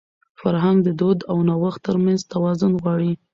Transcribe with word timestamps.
فرهنګ 0.39 0.77
د 0.83 0.89
دود 0.99 1.19
او 1.31 1.37
نوښت 1.47 1.79
تر 1.87 1.95
منځ 2.05 2.19
توازن 2.33 2.71
غواړي. 2.81 3.11